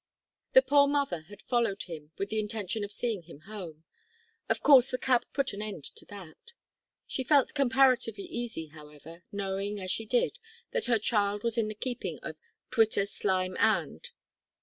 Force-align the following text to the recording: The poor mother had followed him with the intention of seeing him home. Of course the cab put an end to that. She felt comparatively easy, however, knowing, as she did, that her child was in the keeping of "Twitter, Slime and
The 0.53 0.63
poor 0.63 0.87
mother 0.87 1.21
had 1.29 1.43
followed 1.43 1.83
him 1.83 2.11
with 2.17 2.29
the 2.29 2.39
intention 2.39 2.83
of 2.83 2.91
seeing 2.91 3.21
him 3.21 3.41
home. 3.41 3.83
Of 4.49 4.63
course 4.63 4.89
the 4.89 4.97
cab 4.97 5.25
put 5.31 5.53
an 5.53 5.61
end 5.61 5.83
to 5.93 6.05
that. 6.05 6.53
She 7.05 7.23
felt 7.23 7.53
comparatively 7.53 8.23
easy, 8.23 8.65
however, 8.69 9.21
knowing, 9.31 9.79
as 9.79 9.91
she 9.91 10.05
did, 10.07 10.39
that 10.71 10.85
her 10.85 10.97
child 10.97 11.43
was 11.43 11.55
in 11.55 11.67
the 11.67 11.75
keeping 11.75 12.17
of 12.23 12.35
"Twitter, 12.71 13.05
Slime 13.05 13.55
and 13.59 14.09